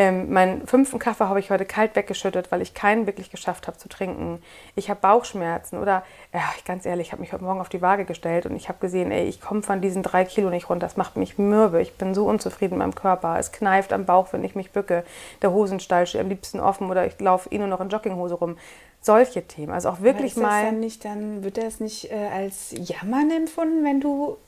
Ähm, 0.01 0.33
meinen 0.33 0.67
fünften 0.67 0.99
Kaffee 0.99 1.25
habe 1.25 1.41
ich 1.41 1.51
heute 1.51 1.67
kalt 1.67 1.95
weggeschüttet, 1.95 2.51
weil 2.51 2.63
ich 2.63 2.73
keinen 2.73 3.07
wirklich 3.07 3.31
geschafft 3.31 3.67
habe 3.67 3.77
zu 3.77 3.87
trinken. 3.87 4.43
Ich 4.75 4.89
habe 4.89 4.99
Bauchschmerzen 4.99 5.77
oder, 5.77 6.05
ja, 6.33 6.41
ganz 6.65 6.87
ehrlich, 6.87 7.09
ich 7.09 7.13
habe 7.13 7.21
mich 7.21 7.35
heute 7.35 7.45
Morgen 7.45 7.61
auf 7.61 7.69
die 7.69 7.83
Waage 7.83 8.07
gestellt 8.07 8.47
und 8.47 8.57
ich 8.57 8.71
habe 8.71 8.79
gesehen, 8.79 9.13
ey, 9.13 9.29
ich 9.29 9.43
komme 9.43 9.63
von 9.63 9.83
diesen 9.83 10.03
drei 10.03 10.25
Kilo 10.25 10.49
nicht 10.49 10.71
runter. 10.71 10.87
Das 10.87 10.97
macht 10.97 11.19
mich 11.19 11.37
mürbe. 11.37 11.83
Ich 11.83 11.93
bin 11.99 12.15
so 12.15 12.25
unzufrieden 12.25 12.79
mit 12.79 12.87
meinem 12.87 12.95
Körper. 12.95 13.39
Es 13.39 13.53
kneift 13.53 13.93
am 13.93 14.07
Bauch, 14.07 14.33
wenn 14.33 14.43
ich 14.43 14.55
mich 14.55 14.71
bücke. 14.71 15.05
Der 15.43 15.53
Hosenstall 15.53 16.07
steht 16.07 16.23
am 16.23 16.31
liebsten 16.31 16.61
offen 16.61 16.89
oder 16.89 17.05
ich 17.05 17.21
laufe 17.21 17.51
eh 17.51 17.59
nur 17.59 17.69
noch 17.69 17.83
in 17.83 17.91
Jogginghose 17.91 18.37
rum. 18.37 18.57
Solche 19.03 19.47
Themen. 19.47 19.75
Also 19.75 19.91
auch 19.91 20.01
wirklich 20.01 20.29
ist 20.29 20.39
das 20.39 20.43
mal. 20.43 20.65
dann 20.65 20.81
nicht, 20.81 21.05
dann 21.05 21.45
wird 21.45 21.59
das 21.59 21.79
nicht 21.79 22.11
äh, 22.11 22.29
als 22.35 22.73
Jammern 22.73 23.31
empfunden, 23.31 23.85
wenn 23.85 24.01
du. 24.01 24.39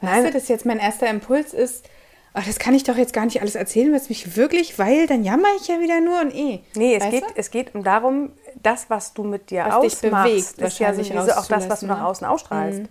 Nein. 0.00 0.22
Weißt 0.22 0.28
du, 0.28 0.38
das 0.38 0.46
jetzt 0.46 0.64
mein 0.64 0.78
erster 0.78 1.10
Impuls 1.10 1.52
ist, 1.52 1.88
ach, 2.36 2.46
das 2.46 2.58
kann 2.58 2.74
ich 2.74 2.84
doch 2.84 2.96
jetzt 2.96 3.12
gar 3.12 3.24
nicht 3.24 3.40
alles 3.40 3.54
erzählen, 3.54 3.92
was 3.92 4.08
mich 4.10 4.36
wirklich, 4.36 4.78
weil 4.78 5.06
dann 5.06 5.24
jammer 5.24 5.48
ich 5.58 5.68
ja 5.68 5.80
wieder 5.80 6.00
nur 6.00 6.20
und 6.20 6.34
eh. 6.34 6.60
Nee, 6.74 6.96
es 6.96 7.10
geht, 7.10 7.22
du? 7.22 7.26
es 7.34 7.50
geht 7.50 7.74
um 7.74 7.82
darum, 7.82 8.30
das, 8.62 8.90
was 8.90 9.14
du 9.14 9.24
mit 9.24 9.50
dir 9.50 9.64
Was 9.64 9.74
ausmachst, 9.76 10.56
bewegt, 10.56 10.72
ist 10.72 10.78
ja 10.78 10.92
sowieso 10.92 11.32
auch 11.32 11.46
das, 11.46 11.68
was 11.68 11.80
du 11.80 11.86
nach 11.86 12.00
ne? 12.00 12.06
außen 12.06 12.26
ausstrahlst. 12.26 12.82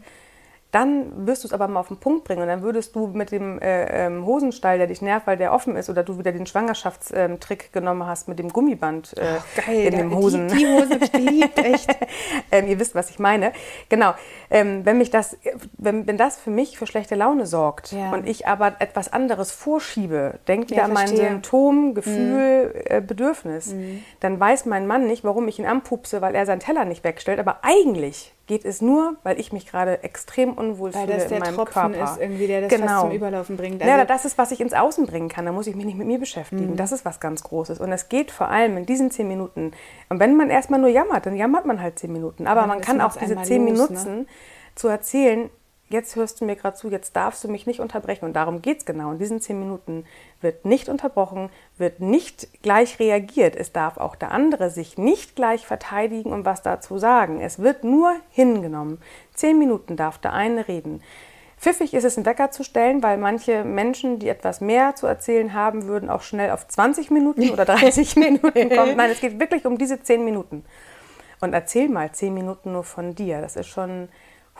Dann 0.75 1.25
wirst 1.25 1.46
du 1.46 1.48
es 1.48 1.53
aber 1.53 1.70
mal 1.70 1.79
auf 1.79 1.88
den 1.88 1.96
Punkt 1.98 2.25
bringen 2.25 2.41
und 2.41 2.50
dann 2.50 2.62
würdest 2.62 2.94
du 2.98 3.08
mit 3.08 3.32
dem 3.32 3.60
äh, 3.62 4.08
ähm, 4.08 4.25
Hosenstall, 4.25 4.77
der 4.77 4.88
dich 4.88 5.01
nervt, 5.01 5.25
weil 5.25 5.38
der 5.38 5.53
offen 5.53 5.77
ist, 5.77 5.89
oder 5.89 6.03
du 6.03 6.20
wieder 6.20 6.34
den 6.34 6.46
Schwangerschaftstrick 6.46 7.72
genommen 7.72 8.05
hast 8.05 8.27
mit 8.27 8.39
dem 8.39 8.50
Gummiband 8.50 9.15
äh, 9.17 9.38
Geil, 9.65 9.86
in 9.86 9.91
da- 9.91 9.98
dem 10.00 10.13
Hosen. 10.15 10.50
Die, 10.50 10.55
die 10.58 10.67
Hose 10.67 10.96
habe 10.96 11.05
ich 11.05 11.12
geliebt, 11.13 11.58
echt. 11.63 11.96
ähm, 12.51 12.67
ihr 12.67 12.77
wisst, 12.77 12.94
was 12.94 13.10
ich 13.10 13.20
meine. 13.20 13.53
Genau. 13.88 14.13
Ähm, 14.51 14.82
wenn 14.86 14.98
mich 14.98 15.10
das, 15.12 15.38
wenn, 15.77 16.05
wenn 16.08 16.17
das 16.17 16.36
für 16.36 16.50
mich 16.51 16.77
für 16.77 16.88
schlechte 16.88 17.15
Laune 17.15 17.46
sorgt 17.46 17.94
Ja. 17.94 18.12
und 18.12 18.27
ich 18.27 18.46
aber 18.46 18.74
etwas 18.79 19.13
anderes 19.13 19.51
vorschiebe, 19.53 20.39
denkt 20.50 20.72
wieder 20.72 20.82
Ja, 20.82 20.86
an 20.88 20.94
mein. 20.94 21.08
Symptom, 21.08 21.94
Gefühl, 21.94 22.74
äh, 22.86 23.00
Bedürfnis, 23.00 23.74
dann 24.20 24.39
weiß 24.39 24.65
mein 24.65 24.88
Mann 24.88 25.08
nicht, 25.08 25.24
warum 25.24 25.48
ich 25.48 25.58
ihn 25.58 25.65
anpupse, 25.65 26.20
weil 26.22 26.36
er 26.36 26.46
seinen 26.46 26.60
Teller 26.60 26.84
nicht 26.84 27.05
wegstellt. 27.05 27.39
Aber 27.39 27.60
eigentlich 27.62 28.34
geht 28.48 28.64
es 28.66 28.82
nur, 28.82 29.16
weil 29.24 29.40
ich 29.40 29.52
mich 29.52 29.66
gerade 29.66 30.04
extrem 30.04 30.54
unwohl 30.54 30.94
Weil 30.94 31.06
fühle 31.08 31.14
das 31.18 31.28
der 31.28 31.38
in 31.38 31.44
meinem 31.44 31.56
Tropfen 31.56 31.94
Körper. 31.94 32.04
ist 32.14 32.22
irgendwie, 32.22 32.48
der 32.48 32.62
das 32.62 32.70
genau. 32.70 33.02
zum 33.02 33.12
Überlaufen 33.12 33.58
bringt. 33.58 33.82
ja, 33.84 33.94
Also- 33.96 34.06
das 34.08 34.25
ist, 34.25 34.38
was 34.38 34.52
ich 34.52 34.62
ins 34.62 34.74
Außen 34.74 35.08
bringen 35.08 35.30
kann. 35.30 35.46
Da 35.46 35.52
muss 35.52 35.66
ich 35.68 35.75
mich 35.75 35.86
nicht 35.86 35.98
mit 35.98 36.06
mir 36.08 36.20
beschäftigen. 36.20 36.75
Das 36.75 36.92
ist 36.92 37.06
was 37.06 37.20
ganz 37.20 37.44
Großes. 37.44 37.80
Und 37.80 37.92
es 37.92 38.08
geht 38.10 38.30
vor 38.32 38.50
allem 38.50 38.78
in 38.78 38.86
diesen 38.86 39.10
zehn 39.12 39.28
Minuten. 39.28 39.72
Und 40.10 40.20
wenn 40.20 40.36
man 40.38 40.50
erstmal 40.50 40.80
nur 40.80 40.90
jammert, 40.90 41.25
dann 41.25 41.36
jammert 41.36 41.66
man 41.66 41.82
halt 41.82 41.98
zehn 41.98 42.12
Minuten. 42.14 42.46
Aber 42.48 42.62
Ja, 42.62 42.68
man 42.68 42.82
kann 42.82 43.02
auch 43.02 43.12
es 43.14 43.18
diese 43.18 43.42
zehn 43.42 43.68
los, 43.68 43.90
Minuten 43.90 44.20
ne? 44.20 44.25
zu 44.75 44.88
erzählen, 44.90 45.50
jetzt 45.89 46.15
hörst 46.15 46.42
du 46.42 46.46
mir 46.46 46.56
gerade 46.56 46.75
zu, 46.75 46.89
jetzt 46.89 47.15
darfst 47.15 47.44
du 47.44 47.48
mich 47.48 47.68
nicht 47.68 47.80
unterbrechen. 47.80 48.25
Und 48.25 48.34
darum 48.34 48.62
geht 48.62 48.80
es 48.80 48.86
genau. 48.86 49.12
In 49.12 49.20
diesen 49.20 49.42
zehn 49.42 49.60
Minuten 49.60 50.06
wird 50.42 50.65
nicht 50.65 50.89
unterbrochen, 50.89 51.50
wird 51.77 52.00
nicht 52.00 52.62
gleich 52.63 53.00
reagiert. 53.00 53.56
Es 53.56 53.72
darf 53.72 53.98
auch 53.98 54.15
der 54.15 54.32
andere 54.32 54.70
sich 54.70 54.98
nicht 54.98 55.36
gleich 55.36 55.65
verteidigen 55.65 56.32
und 56.32 56.46
was 56.46 56.62
dazu 56.62 56.98
sagen. 56.98 57.39
Es 57.42 57.60
wird 57.60 57.84
nur 57.84 58.15
hingenommen. 58.32 59.00
Zehn 59.34 59.60
Minuten 59.60 59.96
darf 59.96 60.18
der 60.18 60.34
eine 60.34 60.68
reden. 60.68 61.01
Pfiffig 61.58 61.94
ist 61.94 62.04
es, 62.04 62.18
einen 62.18 62.25
Wecker 62.25 62.51
zu 62.51 62.63
stellen, 62.63 63.01
weil 63.01 63.18
manche 63.18 63.63
Menschen, 63.63 64.20
die 64.20 64.27
etwas 64.27 64.62
mehr 64.62 64.96
zu 64.96 65.08
erzählen 65.08 65.54
haben, 65.54 65.86
würden 65.86 66.10
auch 66.10 66.22
schnell 66.22 66.51
auf 66.51 66.68
20 66.68 67.12
Minuten 67.12 67.50
oder 67.50 67.65
30 67.65 68.15
Minuten 68.18 68.70
kommen. 68.70 68.98
Nein, 68.98 69.12
es 69.12 69.22
geht 69.22 69.39
wirklich 69.39 69.65
um 69.65 69.77
diese 69.77 70.01
10 70.01 70.25
Minuten. 70.25 70.65
Und 71.39 71.54
erzähl 71.54 71.89
mal 71.89 72.12
10 72.12 72.34
Minuten 72.34 72.74
nur 72.74 72.84
von 72.84 73.15
dir. 73.15 73.42
Das 73.42 73.56
ist 73.56 73.68
schon 73.68 74.10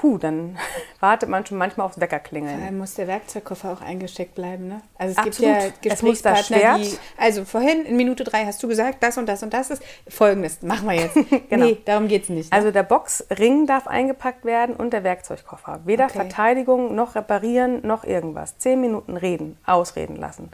Huh, 0.04 0.18
dann 0.18 0.58
wartet 1.00 1.30
man 1.30 1.46
schon 1.46 1.58
manchmal 1.58 1.86
aufs 1.86 2.00
Weckerklingeln. 2.00 2.58
Vor 2.58 2.66
allem 2.66 2.78
muss 2.78 2.96
der 2.96 3.08
Werkzeugkoffer 3.08 3.72
auch 3.72 3.82
eingesteckt 3.82 4.36
bleiben, 4.36 4.68
ne? 4.68 4.82
Also 4.98 5.14
es 5.14 5.18
Absolut. 5.18 5.74
gibt 5.82 5.86
ja 5.86 5.94
Es 5.94 6.02
muss 6.02 6.22
das 6.22 6.40
Gesprächspartner, 6.40 6.80
die... 6.80 6.98
Also 7.18 7.46
vorhin, 7.46 7.86
in 7.86 7.96
Minute 7.96 8.26
drei 8.26 8.46
hast 8.46 8.62
du 8.62 8.68
gesagt, 8.68 9.02
das 9.02 9.18
und 9.18 9.28
das 9.28 9.42
und 9.42 9.54
das 9.54 9.70
ist 9.70 9.82
folgendes. 10.10 10.62
Machen 10.62 10.88
wir 10.90 10.96
jetzt. 10.96 11.16
Genau. 11.50 11.66
Nee, 11.66 11.78
darum 11.86 12.08
geht's 12.08 12.30
nicht. 12.30 12.52
Ne? 12.52 12.58
Also 12.58 12.72
der 12.72 12.84
Boxring 12.84 13.68
darf 13.68 13.88
eingepackt 13.88 14.46
werden 14.46 14.76
und 14.76 14.92
der 14.92 15.04
Werkzeugkoffer. 15.04 15.82
Weder 15.86 16.06
Okay. 16.06 16.14
Verteidigung 16.20 16.96
noch 16.96 17.16
reparieren 17.16 17.86
noch 17.86 18.04
irgendwas. 18.04 18.58
Zehn 18.58 18.82
Minuten 18.82 19.16
reden, 19.16 19.58
ausreden 19.66 20.16
lassen. 20.16 20.50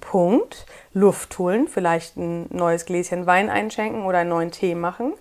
Punkt. 0.00 0.66
Luft 0.92 1.38
holen, 1.38 1.68
vielleicht 1.68 2.16
ein 2.16 2.46
neues 2.50 2.86
Gläschen 2.86 3.26
Wein 3.26 3.50
einschenken 3.50 4.04
oder 4.04 4.18
einen 4.18 4.30
neuen 4.30 4.50
Tee 4.50 4.74
machen. 4.74 5.12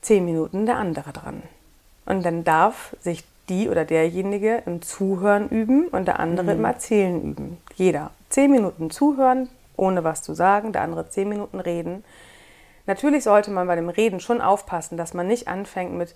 Zehn 0.00 0.24
Minuten 0.24 0.66
der 0.66 0.76
andere 0.76 1.12
dran. 1.12 1.42
Und 2.08 2.24
dann 2.24 2.42
darf 2.42 2.96
sich 3.00 3.22
die 3.50 3.68
oder 3.68 3.84
derjenige 3.84 4.62
im 4.64 4.80
Zuhören 4.80 5.50
üben 5.50 5.88
und 5.88 6.06
der 6.06 6.18
andere 6.18 6.52
im 6.52 6.64
Erzählen 6.64 7.20
üben. 7.20 7.58
Jeder. 7.74 8.12
Zehn 8.30 8.50
Minuten 8.50 8.90
zuhören, 8.90 9.50
ohne 9.76 10.04
was 10.04 10.22
zu 10.22 10.32
sagen, 10.32 10.72
der 10.72 10.82
andere 10.82 11.10
zehn 11.10 11.28
Minuten 11.28 11.60
reden. 11.60 12.04
Natürlich 12.86 13.24
sollte 13.24 13.50
man 13.50 13.66
bei 13.66 13.76
dem 13.76 13.90
Reden 13.90 14.20
schon 14.20 14.40
aufpassen, 14.40 14.96
dass 14.96 15.12
man 15.12 15.26
nicht 15.26 15.48
anfängt 15.48 15.92
mit, 15.92 16.14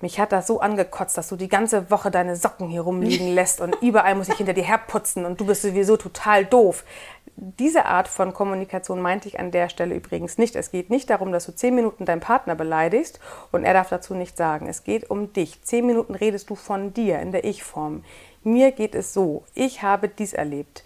mich 0.00 0.20
hat 0.20 0.32
das 0.32 0.46
so 0.46 0.60
angekotzt, 0.60 1.18
dass 1.18 1.28
du 1.28 1.36
die 1.36 1.48
ganze 1.48 1.90
Woche 1.90 2.10
deine 2.10 2.36
Socken 2.36 2.68
hier 2.68 2.82
rumliegen 2.82 3.34
lässt 3.34 3.60
und 3.60 3.76
überall 3.82 4.14
muss 4.14 4.28
ich 4.28 4.36
hinter 4.36 4.52
dir 4.52 4.64
herputzen 4.64 5.24
und 5.24 5.40
du 5.40 5.46
bist 5.46 5.62
sowieso 5.62 5.96
total 5.96 6.44
doof. 6.44 6.84
Diese 7.36 7.86
Art 7.86 8.08
von 8.08 8.32
Kommunikation 8.32 9.00
meinte 9.00 9.28
ich 9.28 9.38
an 9.38 9.50
der 9.50 9.68
Stelle 9.68 9.94
übrigens 9.94 10.38
nicht. 10.38 10.56
Es 10.56 10.70
geht 10.70 10.90
nicht 10.90 11.08
darum, 11.10 11.30
dass 11.30 11.46
du 11.46 11.54
zehn 11.54 11.74
Minuten 11.74 12.04
deinen 12.04 12.20
Partner 12.20 12.54
beleidigst 12.54 13.20
und 13.52 13.64
er 13.64 13.74
darf 13.74 13.88
dazu 13.88 14.14
nichts 14.14 14.38
sagen. 14.38 14.68
Es 14.68 14.82
geht 14.82 15.08
um 15.08 15.32
dich. 15.32 15.62
Zehn 15.62 15.86
Minuten 15.86 16.14
redest 16.14 16.50
du 16.50 16.56
von 16.56 16.94
dir 16.94 17.20
in 17.20 17.30
der 17.30 17.44
Ich-Form. 17.44 18.04
Mir 18.42 18.72
geht 18.72 18.94
es 18.94 19.12
so. 19.12 19.44
Ich 19.54 19.82
habe 19.82 20.08
dies 20.08 20.32
erlebt. 20.32 20.84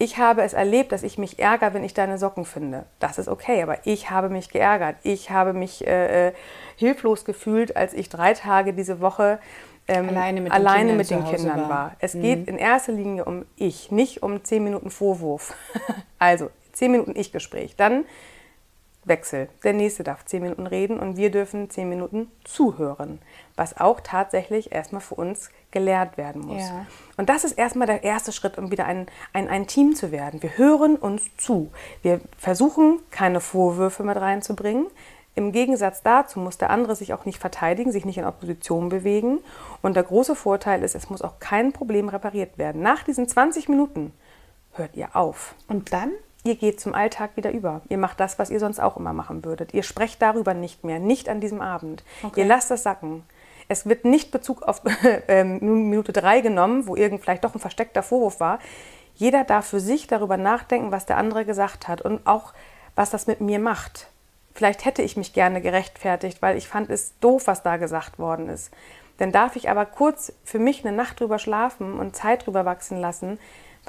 Ich 0.00 0.16
habe 0.16 0.42
es 0.42 0.52
erlebt, 0.52 0.92
dass 0.92 1.02
ich 1.02 1.18
mich 1.18 1.40
ärgere, 1.40 1.74
wenn 1.74 1.82
ich 1.82 1.92
deine 1.92 2.18
Socken 2.18 2.44
finde. 2.44 2.86
Das 3.00 3.18
ist 3.18 3.26
okay, 3.26 3.62
aber 3.62 3.78
ich 3.84 4.10
habe 4.10 4.28
mich 4.28 4.48
geärgert. 4.48 4.96
Ich 5.02 5.30
habe 5.30 5.52
mich 5.52 5.84
äh, 5.86 6.28
äh, 6.28 6.32
hilflos 6.76 7.24
gefühlt, 7.24 7.76
als 7.76 7.94
ich 7.94 8.08
drei 8.08 8.34
Tage 8.34 8.72
diese 8.72 9.00
Woche 9.00 9.40
ähm, 9.88 10.10
Alleine 10.10 10.40
mit 10.42 10.52
den 10.52 10.52
alleine 10.52 10.78
Kindern 10.80 10.96
mit 10.98 11.10
den 11.10 11.24
Kindern 11.24 11.60
war. 11.62 11.68
war. 11.68 11.96
Es 11.98 12.12
geht 12.12 12.46
in 12.46 12.58
erster 12.58 12.92
Linie 12.92 13.24
um 13.24 13.44
ich, 13.56 13.90
nicht 13.90 14.22
um 14.22 14.44
zehn 14.44 14.62
Minuten 14.62 14.90
Vorwurf. 14.90 15.54
also 16.18 16.50
zehn 16.72 16.92
Minuten 16.92 17.14
Ich-Gespräch. 17.16 17.74
Dann 17.74 18.04
Wechsel. 19.08 19.48
Der 19.64 19.72
nächste 19.72 20.04
darf 20.04 20.24
zehn 20.24 20.42
Minuten 20.42 20.66
reden 20.66 20.98
und 20.98 21.16
wir 21.16 21.30
dürfen 21.30 21.70
zehn 21.70 21.88
Minuten 21.88 22.30
zuhören, 22.44 23.20
was 23.56 23.78
auch 23.78 24.00
tatsächlich 24.00 24.72
erstmal 24.72 25.00
für 25.00 25.14
uns 25.14 25.50
gelehrt 25.70 26.16
werden 26.16 26.42
muss. 26.42 26.62
Ja. 26.62 26.86
Und 27.16 27.28
das 27.28 27.44
ist 27.44 27.52
erstmal 27.52 27.86
der 27.86 28.04
erste 28.04 28.32
Schritt, 28.32 28.58
um 28.58 28.70
wieder 28.70 28.86
ein, 28.86 29.06
ein, 29.32 29.48
ein 29.48 29.66
Team 29.66 29.94
zu 29.94 30.12
werden. 30.12 30.42
Wir 30.42 30.56
hören 30.56 30.96
uns 30.96 31.36
zu. 31.36 31.70
Wir 32.02 32.20
versuchen, 32.36 33.00
keine 33.10 33.40
Vorwürfe 33.40 34.02
mit 34.02 34.16
reinzubringen. 34.16 34.86
Im 35.34 35.52
Gegensatz 35.52 36.02
dazu 36.02 36.40
muss 36.40 36.58
der 36.58 36.70
andere 36.70 36.96
sich 36.96 37.12
auch 37.14 37.24
nicht 37.24 37.38
verteidigen, 37.38 37.92
sich 37.92 38.04
nicht 38.04 38.18
in 38.18 38.24
Opposition 38.24 38.88
bewegen. 38.88 39.38
Und 39.82 39.94
der 39.94 40.02
große 40.02 40.34
Vorteil 40.34 40.82
ist, 40.82 40.96
es 40.96 41.10
muss 41.10 41.22
auch 41.22 41.38
kein 41.38 41.72
Problem 41.72 42.08
repariert 42.08 42.58
werden. 42.58 42.82
Nach 42.82 43.04
diesen 43.04 43.28
20 43.28 43.68
Minuten 43.68 44.12
hört 44.72 44.96
ihr 44.96 45.14
auf. 45.14 45.54
und 45.68 45.92
dann? 45.92 46.10
Ihr 46.44 46.56
geht 46.56 46.80
zum 46.80 46.94
Alltag 46.94 47.36
wieder 47.36 47.50
über. 47.50 47.82
Ihr 47.88 47.98
macht 47.98 48.20
das, 48.20 48.38
was 48.38 48.50
ihr 48.50 48.60
sonst 48.60 48.80
auch 48.80 48.96
immer 48.96 49.12
machen 49.12 49.44
würdet. 49.44 49.74
Ihr 49.74 49.82
sprecht 49.82 50.22
darüber 50.22 50.54
nicht 50.54 50.84
mehr, 50.84 50.98
nicht 50.98 51.28
an 51.28 51.40
diesem 51.40 51.60
Abend. 51.60 52.04
Okay. 52.22 52.40
Ihr 52.40 52.46
lasst 52.46 52.70
das 52.70 52.84
sacken. 52.84 53.24
Es 53.68 53.86
wird 53.86 54.04
nicht 54.04 54.30
Bezug 54.30 54.62
auf 54.62 54.82
ähm, 55.28 55.58
Minute 55.90 56.12
drei 56.12 56.40
genommen, 56.40 56.86
wo 56.86 56.96
irgend 56.96 57.20
vielleicht 57.20 57.44
doch 57.44 57.54
ein 57.54 57.60
versteckter 57.60 58.02
Vorwurf 58.02 58.40
war. 58.40 58.60
Jeder 59.14 59.44
darf 59.44 59.66
für 59.66 59.80
sich 59.80 60.06
darüber 60.06 60.36
nachdenken, 60.36 60.92
was 60.92 61.06
der 61.06 61.16
andere 61.16 61.44
gesagt 61.44 61.88
hat 61.88 62.00
und 62.00 62.26
auch, 62.26 62.54
was 62.94 63.10
das 63.10 63.26
mit 63.26 63.40
mir 63.40 63.58
macht. 63.58 64.08
Vielleicht 64.54 64.84
hätte 64.84 65.02
ich 65.02 65.16
mich 65.16 65.32
gerne 65.32 65.60
gerechtfertigt, 65.60 66.40
weil 66.40 66.56
ich 66.56 66.68
fand 66.68 66.88
es 66.88 67.18
doof, 67.20 67.46
was 67.46 67.62
da 67.62 67.76
gesagt 67.76 68.18
worden 68.18 68.48
ist. 68.48 68.72
Dann 69.18 69.32
darf 69.32 69.56
ich 69.56 69.68
aber 69.68 69.84
kurz 69.86 70.32
für 70.44 70.60
mich 70.60 70.84
eine 70.84 70.96
Nacht 70.96 71.20
drüber 71.20 71.38
schlafen 71.38 71.98
und 71.98 72.16
Zeit 72.16 72.46
drüber 72.46 72.64
wachsen 72.64 73.00
lassen, 73.00 73.38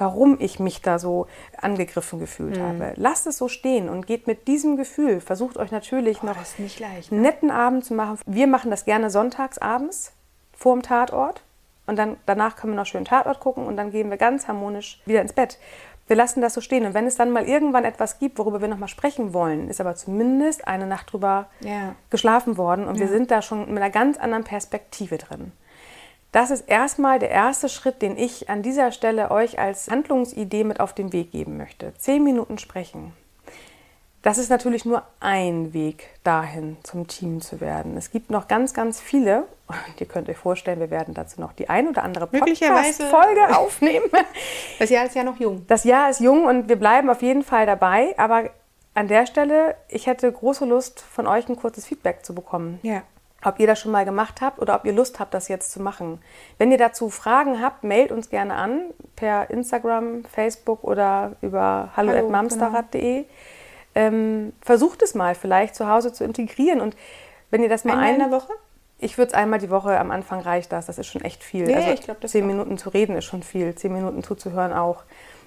warum 0.00 0.36
ich 0.40 0.58
mich 0.58 0.80
da 0.82 0.98
so 0.98 1.26
angegriffen 1.56 2.18
gefühlt 2.18 2.56
Mhm. 2.58 2.62
habe. 2.62 2.92
Lasst 2.96 3.26
es 3.26 3.38
so 3.38 3.48
stehen 3.48 3.88
und 3.88 4.06
geht 4.06 4.26
mit 4.26 4.48
diesem 4.48 4.76
Gefühl. 4.76 5.20
Versucht 5.20 5.56
euch 5.58 5.70
natürlich 5.70 6.22
noch 6.22 6.40
ist 6.40 6.58
nicht 6.58 6.80
leicht, 6.80 7.12
einen 7.12 7.22
netten 7.22 7.50
Abend 7.50 7.84
zu 7.84 7.94
machen. 7.94 8.18
Wir 8.26 8.46
machen 8.46 8.70
das 8.70 8.84
gerne 8.84 9.10
sonntags 9.10 9.58
abends 9.58 10.12
vor 10.56 10.74
dem 10.74 10.82
Tatort 10.82 11.42
und 11.86 11.96
dann 11.96 12.16
danach 12.26 12.56
können 12.56 12.72
wir 12.72 12.78
noch 12.78 12.86
schön 12.86 13.04
Tatort 13.04 13.40
gucken 13.40 13.66
und 13.66 13.76
dann 13.76 13.90
gehen 13.90 14.10
wir 14.10 14.16
ganz 14.16 14.48
harmonisch 14.48 15.00
wieder 15.06 15.20
ins 15.22 15.32
Bett. 15.32 15.58
Wir 16.06 16.16
lassen 16.16 16.40
das 16.40 16.54
so 16.54 16.60
stehen 16.60 16.86
und 16.86 16.92
wenn 16.94 17.06
es 17.06 17.14
dann 17.14 17.30
mal 17.30 17.44
irgendwann 17.44 17.84
etwas 17.84 18.18
gibt, 18.18 18.36
worüber 18.38 18.60
wir 18.60 18.66
noch 18.66 18.78
mal 18.78 18.88
sprechen 18.88 19.32
wollen, 19.32 19.68
ist 19.70 19.80
aber 19.80 19.94
zumindest 19.94 20.66
eine 20.66 20.86
Nacht 20.86 21.12
drüber 21.12 21.46
Ja. 21.60 21.94
geschlafen 22.10 22.56
worden 22.56 22.88
und 22.88 22.98
wir 22.98 23.06
sind 23.06 23.30
da 23.30 23.42
schon 23.42 23.60
mit 23.72 23.76
einer 23.76 23.90
ganz 23.90 24.18
anderen 24.18 24.42
Perspektive 24.42 25.18
drin. 25.18 25.52
Das 26.32 26.50
ist 26.50 26.68
erstmal 26.68 27.18
der 27.18 27.30
erste 27.30 27.68
Schritt, 27.68 28.02
den 28.02 28.16
ich 28.16 28.48
an 28.48 28.62
dieser 28.62 28.92
Stelle 28.92 29.30
euch 29.30 29.58
als 29.58 29.88
Handlungsidee 29.90 30.64
mit 30.64 30.78
auf 30.80 30.94
den 30.94 31.12
Weg 31.12 31.32
geben 31.32 31.56
möchte. 31.56 31.92
Zehn 31.98 32.22
Minuten 32.22 32.58
sprechen. 32.58 33.12
Das 34.22 34.36
ist 34.36 34.50
natürlich 34.50 34.84
nur 34.84 35.02
ein 35.18 35.72
Weg 35.72 36.08
dahin, 36.24 36.76
zum 36.82 37.08
Team 37.08 37.40
zu 37.40 37.60
werden. 37.60 37.96
Es 37.96 38.10
gibt 38.10 38.30
noch 38.30 38.48
ganz, 38.48 38.74
ganz 38.74 39.00
viele. 39.00 39.44
Und 39.66 39.98
ihr 39.98 40.06
könnt 40.06 40.28
euch 40.28 40.36
vorstellen, 40.36 40.78
wir 40.78 40.90
werden 40.90 41.14
dazu 41.14 41.40
noch 41.40 41.54
die 41.54 41.70
ein 41.70 41.88
oder 41.88 42.02
andere 42.02 42.26
Podcast-Folge 42.26 43.56
aufnehmen. 43.56 44.10
Das 44.78 44.90
Jahr 44.90 45.06
ist 45.06 45.14
ja 45.14 45.24
noch 45.24 45.40
jung. 45.40 45.64
Das 45.68 45.84
Jahr 45.84 46.10
ist 46.10 46.20
jung 46.20 46.44
und 46.44 46.68
wir 46.68 46.76
bleiben 46.76 47.08
auf 47.08 47.22
jeden 47.22 47.42
Fall 47.42 47.64
dabei. 47.64 48.14
Aber 48.18 48.50
an 48.92 49.08
der 49.08 49.26
Stelle, 49.26 49.74
ich 49.88 50.06
hätte 50.06 50.30
große 50.30 50.66
Lust, 50.66 51.00
von 51.00 51.26
euch 51.26 51.48
ein 51.48 51.56
kurzes 51.56 51.86
Feedback 51.86 52.24
zu 52.24 52.34
bekommen. 52.34 52.78
Ja. 52.82 53.02
Ob 53.44 53.58
ihr 53.58 53.66
das 53.66 53.80
schon 53.80 53.92
mal 53.92 54.04
gemacht 54.04 54.40
habt 54.40 54.58
oder 54.58 54.74
ob 54.74 54.84
ihr 54.84 54.92
Lust 54.92 55.18
habt, 55.18 55.32
das 55.32 55.48
jetzt 55.48 55.72
zu 55.72 55.80
machen. 55.80 56.20
Wenn 56.58 56.70
ihr 56.70 56.78
dazu 56.78 57.08
Fragen 57.08 57.62
habt, 57.62 57.84
mailt 57.84 58.12
uns 58.12 58.28
gerne 58.28 58.54
an 58.54 58.82
per 59.16 59.50
Instagram, 59.50 60.24
Facebook 60.24 60.84
oder 60.84 61.32
über 61.40 61.90
Hallo, 61.96 62.12
hallo@mamsterrad.de. 62.12 63.24
Ähm, 63.94 64.52
versucht 64.60 65.02
es 65.02 65.14
mal 65.14 65.34
vielleicht 65.34 65.74
zu 65.74 65.88
Hause 65.88 66.12
zu 66.12 66.22
integrieren 66.24 66.80
und 66.80 66.96
wenn 67.50 67.62
ihr 67.62 67.68
das 67.68 67.84
mal 67.84 67.94
Einmal 67.94 68.12
in 68.12 68.18
der 68.18 68.30
Woche? 68.30 68.52
ich 69.00 69.18
würde 69.18 69.28
es 69.28 69.34
einmal 69.34 69.58
die 69.58 69.70
Woche, 69.70 69.98
am 69.98 70.10
Anfang 70.10 70.40
reicht 70.40 70.72
das, 70.72 70.86
das 70.86 70.98
ist 70.98 71.06
schon 71.06 71.22
echt 71.22 71.42
viel. 71.42 71.68
Ja, 71.68 71.78
also 71.78 71.90
ich 71.90 72.02
glaub, 72.02 72.20
das 72.20 72.32
zehn. 72.32 72.46
Minuten 72.46 72.78
zu 72.78 72.90
reden 72.90 73.16
ist 73.16 73.24
schon 73.24 73.42
viel, 73.42 73.74
zehn 73.74 73.92
Minuten 73.92 74.22
zuzuhören 74.22 74.72
auch. 74.72 75.04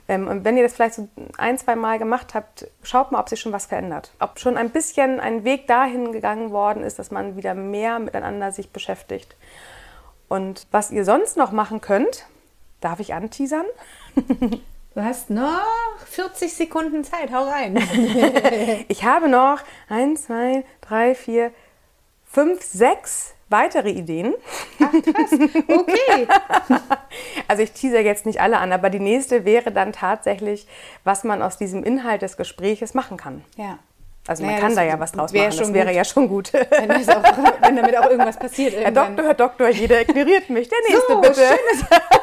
Ähm, 0.07 0.27
und 0.27 0.43
wenn 0.43 0.57
ihr 0.57 0.63
das 0.63 0.73
vielleicht 0.73 0.95
so 0.95 1.07
ein, 1.37 1.57
zwei 1.57 1.75
Mal 1.75 1.97
gemacht 1.97 2.33
habt, 2.33 2.67
schaut 2.83 3.11
mal, 3.11 3.19
ob 3.19 3.29
sich 3.29 3.39
schon 3.39 3.53
was 3.53 3.65
verändert. 3.65 4.11
Ob 4.19 4.39
schon 4.39 4.57
ein 4.57 4.69
bisschen 4.69 5.19
ein 5.19 5.43
Weg 5.43 5.67
dahin 5.67 6.11
gegangen 6.11 6.51
worden 6.51 6.83
ist, 6.83 6.99
dass 6.99 7.11
man 7.11 7.37
wieder 7.37 7.53
mehr 7.53 7.99
miteinander 7.99 8.51
sich 8.51 8.69
beschäftigt. 8.71 9.35
Und 10.27 10.67
was 10.71 10.91
ihr 10.91 11.05
sonst 11.05 11.37
noch 11.37 11.51
machen 11.51 11.79
könnt, 11.79 12.25
darf 12.81 12.99
ich 12.99 13.13
anteasern? 13.13 13.65
Du 14.95 15.03
hast 15.03 15.31
noch 15.31 15.97
40 16.05 16.53
Sekunden 16.53 17.03
Zeit, 17.03 17.31
hau 17.31 17.45
rein. 17.45 17.77
Ich 18.87 19.03
habe 19.03 19.27
noch 19.27 19.59
eins, 19.89 20.25
zwei, 20.25 20.65
drei, 20.81 21.15
vier, 21.15 21.51
fünf, 22.25 22.61
sechs 22.61 23.32
weitere 23.53 23.89
Ideen. 23.89 24.33
Okay. 24.79 26.27
Also 27.47 27.61
ich 27.61 27.73
teaser 27.73 27.99
jetzt 27.99 28.25
nicht 28.25 28.41
alle 28.41 28.57
an, 28.57 28.71
aber 28.71 28.89
die 28.89 28.99
nächste 28.99 29.45
wäre 29.45 29.71
dann 29.71 29.93
tatsächlich, 29.93 30.65
was 31.03 31.23
man 31.23 31.43
aus 31.43 31.57
diesem 31.57 31.83
Inhalt 31.83 32.23
des 32.23 32.37
Gespräches 32.37 32.95
machen 32.95 33.17
kann. 33.17 33.43
Ja. 33.55 33.77
Also 34.27 34.43
Naja, 34.43 34.53
man 34.53 34.61
kann 34.61 34.75
da 34.75 34.83
ja 34.83 34.99
was 34.99 35.11
draus 35.11 35.33
machen, 35.33 35.57
das 35.57 35.73
wäre 35.73 35.87
gut. 35.87 35.95
ja 35.95 36.05
schon 36.05 36.27
gut. 36.29 36.53
Wenn, 36.53 36.91
auch, 36.91 37.23
wenn 37.61 37.75
damit 37.75 37.97
auch 37.97 38.09
irgendwas 38.09 38.37
passiert. 38.37 38.73
Herr. 38.77 38.91
Doktor, 38.91 39.25
Herr 39.25 39.33
Doktor, 39.33 39.69
jeder 39.69 40.01
ignoriert 40.01 40.49
mich. 40.49 40.69
Der 40.69 40.79
nächste 40.87 41.13
So, 41.13 41.21
bitte. 41.21 41.41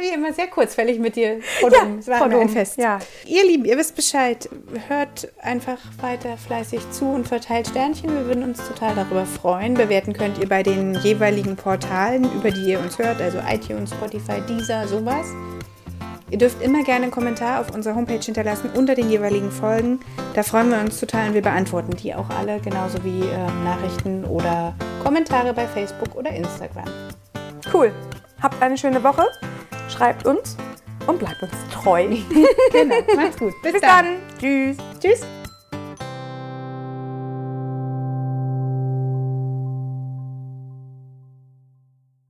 Wie 0.00 0.14
immer 0.14 0.32
sehr 0.32 0.46
kurzfällig 0.46 1.00
mit 1.00 1.16
dir. 1.16 1.40
War 1.60 2.18
Frau 2.18 2.28
mir 2.28 2.38
ein 2.38 2.48
Fest. 2.48 2.78
ja. 2.78 3.00
Ihr 3.26 3.44
Lieben, 3.44 3.64
ihr 3.64 3.76
wisst 3.76 3.96
Bescheid. 3.96 4.48
Hört 4.86 5.32
einfach 5.42 5.78
weiter 6.00 6.36
fleißig 6.36 6.88
zu 6.90 7.06
und 7.06 7.26
verteilt 7.26 7.66
Sternchen. 7.66 8.14
Wir 8.14 8.26
würden 8.26 8.44
uns 8.44 8.58
total 8.68 8.94
darüber 8.94 9.26
freuen. 9.26 9.74
Bewerten 9.74 10.12
könnt 10.12 10.38
ihr 10.38 10.48
bei 10.48 10.62
den 10.62 10.94
jeweiligen 10.94 11.56
Portalen, 11.56 12.24
über 12.36 12.52
die 12.52 12.70
ihr 12.70 12.78
uns 12.78 12.98
hört, 12.98 13.20
also 13.20 13.38
iTunes, 13.48 13.90
Spotify, 13.90 14.40
Deezer, 14.48 14.86
sowas. 14.86 15.26
Ihr 16.30 16.38
dürft 16.38 16.62
immer 16.62 16.84
gerne 16.84 17.04
einen 17.04 17.10
Kommentar 17.10 17.60
auf 17.60 17.74
unserer 17.74 17.96
Homepage 17.96 18.20
hinterlassen 18.20 18.70
unter 18.76 18.94
den 18.94 19.10
jeweiligen 19.10 19.50
Folgen. 19.50 20.00
Da 20.34 20.42
freuen 20.42 20.70
wir 20.70 20.78
uns 20.78 21.00
total 21.00 21.28
und 21.28 21.34
wir 21.34 21.42
beantworten 21.42 21.96
die 21.96 22.14
auch 22.14 22.28
alle, 22.30 22.60
genauso 22.60 23.02
wie 23.02 23.20
ähm, 23.20 23.64
Nachrichten 23.64 24.24
oder 24.26 24.74
Kommentare 25.02 25.54
bei 25.54 25.66
Facebook 25.66 26.14
oder 26.14 26.30
Instagram. 26.30 26.88
Cool. 27.72 27.92
Habt 28.40 28.62
eine 28.62 28.76
schöne 28.76 29.02
Woche. 29.02 29.26
Schreibt 29.88 30.26
uns 30.26 30.56
und 31.06 31.18
bleibt 31.18 31.42
uns 31.42 31.52
treu. 31.72 32.06
genau, 32.72 32.96
macht's 33.16 33.38
gut. 33.38 33.54
Bis, 33.62 33.72
Bis 33.72 33.80
dann. 33.80 34.04
dann. 34.04 34.38
Tschüss. 34.38 34.76
Tschüss. 35.00 35.26